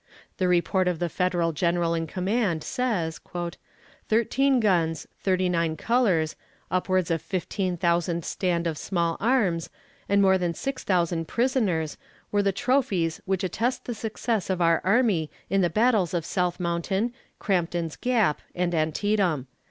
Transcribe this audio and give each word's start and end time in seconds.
The 0.37 0.47
report 0.47 0.87
of 0.87 0.97
the 0.97 1.09
Federal 1.09 1.51
general 1.51 1.93
in 1.93 2.07
command 2.07 2.63
says: 2.63 3.21
"Thirteen 4.09 4.59
guns, 4.59 5.07
thirty 5.19 5.47
nine 5.47 5.77
colors, 5.77 6.35
upwards 6.71 7.11
of 7.11 7.21
fifteen 7.21 7.77
thousand 7.77 8.25
stand 8.25 8.65
of 8.65 8.79
small 8.79 9.15
arms, 9.19 9.69
and 10.09 10.19
more 10.19 10.39
than 10.39 10.55
six 10.55 10.83
thousand 10.83 11.27
prisoners, 11.27 11.97
were 12.31 12.41
the 12.41 12.51
trophies 12.51 13.21
which 13.25 13.43
attest 13.43 13.85
the 13.85 13.93
success 13.93 14.49
of 14.49 14.59
our 14.59 14.81
army 14.83 15.29
in 15.51 15.61
the 15.61 15.69
battles 15.69 16.15
of 16.15 16.25
South 16.25 16.59
Mountain, 16.59 17.13
Crampton's 17.37 17.95
Gap, 17.95 18.41
and 18.55 18.73
Antietam. 18.73 19.45